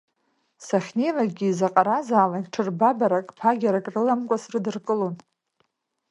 Сахьнеилакгьы 0.67 1.45
изаҟаразаалак 1.49 2.45
ҽырбабарак, 2.53 3.27
ԥагьарак 3.37 3.85
рыламкәа 3.93 4.37
срыдыркылон. 4.43 5.15